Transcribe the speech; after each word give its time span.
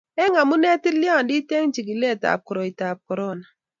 Eng 0.23 0.35
amune 0.41 0.71
tilyandit 0.83 1.49
eng 1.57 1.71
chigilikab 1.73 2.39
koroitab 2.47 2.97
korona 3.07 3.45